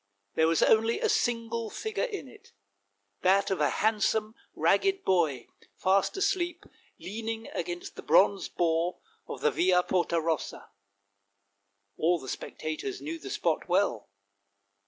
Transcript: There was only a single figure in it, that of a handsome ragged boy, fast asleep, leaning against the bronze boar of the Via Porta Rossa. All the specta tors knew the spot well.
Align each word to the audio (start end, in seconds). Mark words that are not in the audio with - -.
There 0.33 0.47
was 0.47 0.63
only 0.63 0.99
a 0.99 1.07
single 1.07 1.69
figure 1.69 2.05
in 2.05 2.27
it, 2.27 2.53
that 3.21 3.51
of 3.51 3.61
a 3.61 3.69
handsome 3.69 4.33
ragged 4.55 5.03
boy, 5.05 5.45
fast 5.75 6.17
asleep, 6.17 6.65
leaning 6.97 7.45
against 7.49 7.95
the 7.97 8.01
bronze 8.01 8.49
boar 8.49 8.97
of 9.27 9.41
the 9.41 9.51
Via 9.51 9.83
Porta 9.83 10.19
Rossa. 10.19 10.69
All 11.97 12.17
the 12.17 12.25
specta 12.25 12.79
tors 12.81 12.99
knew 12.99 13.19
the 13.19 13.29
spot 13.29 13.69
well. 13.69 14.09